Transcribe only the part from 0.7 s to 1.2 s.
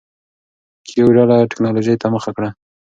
کیو